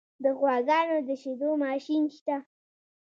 د 0.23 0.25
غواګانو 0.39 0.97
د 1.07 1.09
شیدو 1.21 1.49
ماشین 1.63 2.03
شته؟ 2.15 2.35